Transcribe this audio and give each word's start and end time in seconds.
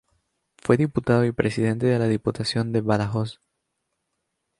Fue 0.57 0.77
diputado 0.77 1.25
y 1.25 1.31
presidente 1.31 1.85
de 1.85 1.99
la 1.99 2.07
diputación 2.07 2.71
de 2.71 2.81
Badajoz. 2.81 3.39